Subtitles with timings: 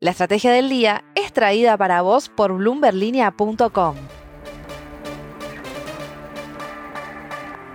[0.00, 3.96] La estrategia del día es traída para vos por bloomberlinia.com.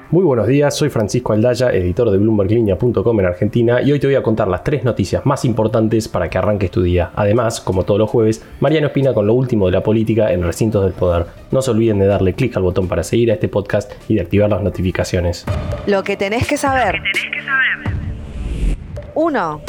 [0.09, 4.15] Muy buenos días, soy Francisco Aldaya, editor de bloomberglinea.com en Argentina y hoy te voy
[4.15, 7.11] a contar las tres noticias más importantes para que arranques tu día.
[7.13, 10.85] Además, como todos los jueves, Mariano Espina con lo último de la política en Recintos
[10.85, 11.25] del Poder.
[11.51, 14.21] No se olviden de darle clic al botón para seguir a este podcast y de
[14.21, 15.45] activar las notificaciones.
[15.87, 17.01] Lo que tenés que saber.
[19.15, 19.61] 1.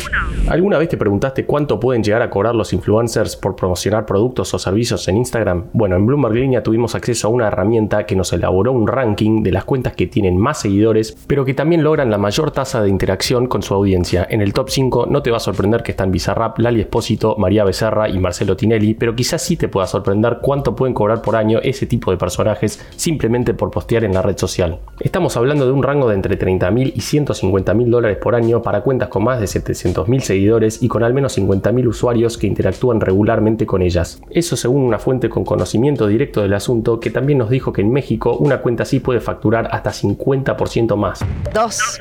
[0.48, 4.58] ¿Alguna vez te preguntaste cuánto pueden llegar a cobrar los influencers por promocionar productos o
[4.58, 5.66] servicios en Instagram?
[5.72, 9.52] Bueno, en Bloomberg Línea tuvimos acceso a una herramienta que nos elaboró un ranking de
[9.52, 13.46] las cuentas que tienen más seguidores, pero que también logran la mayor tasa de interacción
[13.46, 14.26] con su audiencia.
[14.28, 17.64] En el top 5 no te va a sorprender que están Bizarrap, Lali Espósito, María
[17.64, 21.58] Becerra y Marcelo Tinelli, pero quizás sí te pueda sorprender cuánto pueden cobrar por año
[21.62, 24.78] ese tipo de personajes simplemente por postear en la red social.
[25.00, 29.08] Estamos hablando de un rango de entre 30.000 y 150.000 dólares por año para cuentas
[29.08, 33.82] con más de 700.000 seguidores y con al menos 50.000 usuarios que interactúan regularmente con
[33.82, 34.20] ellas.
[34.30, 37.92] Eso según una fuente con conocimiento directo del asunto que también nos dijo que en
[37.92, 41.20] México una cuenta así puede facturar hasta 50% más.
[41.52, 42.00] 2.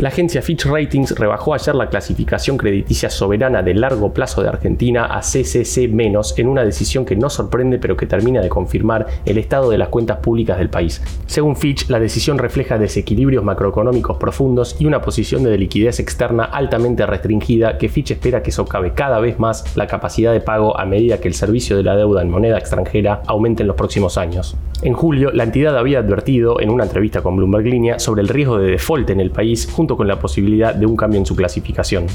[0.00, 5.06] La agencia Fitch Ratings rebajó ayer la clasificación crediticia soberana de largo plazo de Argentina
[5.06, 5.88] a CCC-
[6.36, 9.88] en una decisión que no sorprende pero que termina de confirmar el estado de las
[9.88, 11.02] cuentas públicas del país.
[11.26, 17.04] Según Fitch, la decisión refleja desequilibrios macroeconómicos profundos y una posición de liquidez externa altamente
[17.04, 21.18] restringida que Fitch espera que socave cada vez más la capacidad de pago a medida
[21.18, 24.56] que el servicio de la deuda en moneda extranjera aumente en los próximos años.
[24.82, 28.58] En julio, la entidad había advertido en una entrevista con Bloomberg Línea sobre el riesgo
[28.58, 32.06] de default en el país junto con la posibilidad de un cambio en su clasificación.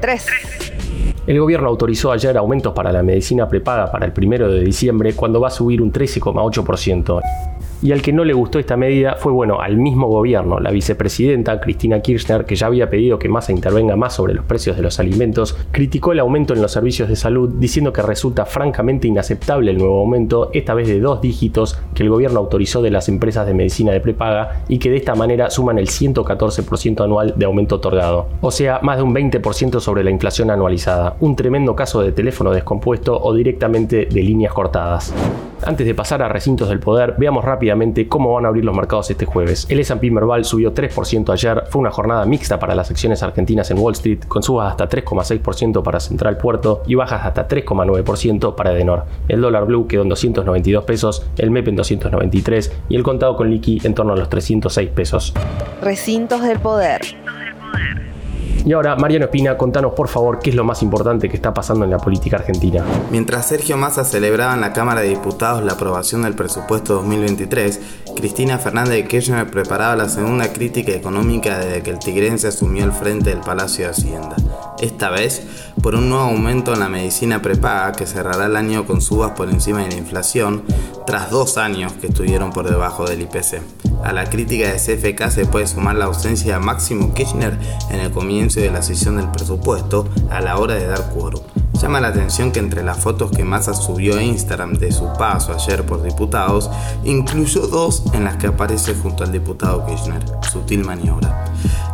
[0.00, 0.26] 3.
[1.28, 5.40] El gobierno autorizó ayer aumentos para la medicina prepaga para el 1 de diciembre cuando
[5.40, 7.20] va a subir un 13,8%.
[7.82, 10.58] Y al que no le gustó esta medida fue, bueno, al mismo gobierno.
[10.60, 14.76] La vicepresidenta Cristina Kirchner, que ya había pedido que Massa intervenga más sobre los precios
[14.76, 19.08] de los alimentos, criticó el aumento en los servicios de salud, diciendo que resulta francamente
[19.08, 23.08] inaceptable el nuevo aumento, esta vez de dos dígitos, que el gobierno autorizó de las
[23.08, 27.44] empresas de medicina de prepaga y que de esta manera suman el 114% anual de
[27.44, 28.28] aumento otorgado.
[28.40, 31.16] O sea, más de un 20% sobre la inflación anualizada.
[31.20, 35.12] Un tremendo caso de teléfono descompuesto o directamente de líneas cortadas.
[35.64, 39.10] Antes de pasar a recintos del poder, veamos rápidamente cómo van a abrir los mercados
[39.10, 39.66] este jueves.
[39.68, 43.78] El S&P Merval subió 3% ayer, fue una jornada mixta para las acciones argentinas en
[43.78, 49.04] Wall Street, con subas hasta 3,6% para Central Puerto y bajas hasta 3,9% para Edenor.
[49.28, 53.50] El dólar blue quedó en 292 pesos, el MEP en 293 y el contado con
[53.50, 55.34] liqui en torno a los 306 pesos.
[55.80, 57.00] Recintos del poder.
[58.66, 61.84] Y ahora, Mariano Espina, contanos por favor qué es lo más importante que está pasando
[61.84, 62.84] en la política argentina.
[63.12, 67.80] Mientras Sergio Massa celebraba en la Cámara de Diputados la aprobación del presupuesto 2023,
[68.16, 72.90] Cristina Fernández de Kirchner preparaba la segunda crítica económica desde que el tigrense asumió el
[72.90, 74.34] frente del Palacio de Hacienda.
[74.80, 75.46] Esta vez,
[75.80, 79.48] por un nuevo aumento en la medicina prepaga que cerrará el año con subas por
[79.48, 80.64] encima de la inflación,
[81.06, 83.62] tras dos años que estuvieron por debajo del IPC.
[84.04, 87.58] A la crítica de CFK se puede sumar la ausencia de Máximo Kirchner
[87.90, 91.42] en el comienzo de la sesión del presupuesto a la hora de dar quórum.
[91.80, 95.52] Llama la atención que entre las fotos que Massa subió a Instagram de su paso
[95.52, 96.70] ayer por diputados,
[97.04, 100.24] incluyó dos en las que aparece junto al diputado Kirchner.
[100.50, 101.44] Sutil maniobra.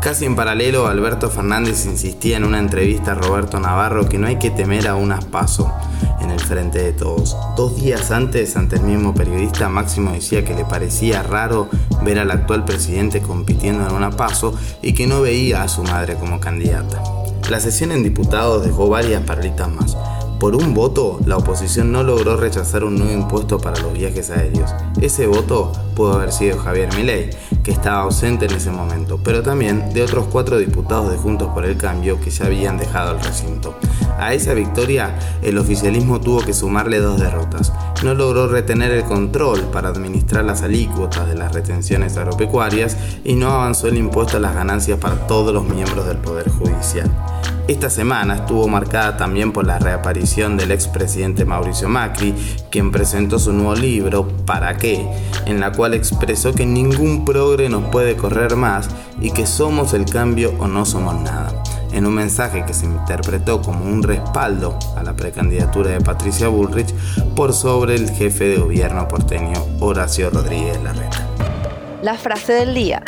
[0.01, 4.37] Casi en paralelo, Alberto Fernández insistía en una entrevista a Roberto Navarro que no hay
[4.37, 5.73] que temer a unas paso
[6.33, 7.37] el frente de todos.
[7.57, 11.69] Dos días antes, ante el mismo periodista, Máximo decía que le parecía raro
[12.03, 16.17] ver al actual presidente compitiendo en una paso y que no veía a su madre
[16.17, 17.03] como candidata.
[17.51, 19.97] La sesión en diputados dejó varias parlitas más.
[20.43, 24.75] Por un voto, la oposición no logró rechazar un nuevo impuesto para los viajes aéreos.
[25.01, 27.31] Ese voto pudo haber sido Javier Milei,
[27.63, 31.65] que estaba ausente en ese momento, pero también de otros cuatro diputados de Juntos por
[31.65, 33.77] el Cambio que ya habían dejado el recinto.
[34.19, 37.73] A esa victoria, el oficialismo tuvo que sumarle dos derrotas.
[38.03, 43.53] No logró retener el control para administrar las alícuotas de las retenciones agropecuarias y no
[43.53, 47.09] avanzó el impuesto a las ganancias para todos los miembros del Poder Judicial.
[47.69, 52.35] Esta semana estuvo marcada también por la reaparición del expresidente Mauricio Macri,
[52.71, 55.07] quien presentó su nuevo libro, ¿Para qué?,
[55.47, 58.89] en la cual expresó que ningún progre puede correr más
[59.21, 61.52] y que somos el cambio o no somos nada.
[61.93, 66.95] En un mensaje que se interpretó como un respaldo a la precandidatura de Patricia Bullrich
[67.37, 71.27] por sobre el jefe de gobierno porteño Horacio Rodríguez Larreta.
[72.03, 73.03] La frase del día.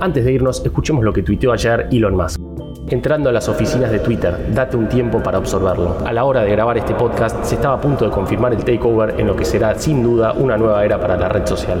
[0.00, 2.40] Antes de irnos, escuchemos lo que tuiteó ayer Elon Musk.
[2.88, 5.98] Entrando a las oficinas de Twitter, date un tiempo para observarlo.
[6.04, 9.14] A la hora de grabar este podcast, se estaba a punto de confirmar el takeover
[9.18, 11.80] en lo que será sin duda una nueva era para la red social.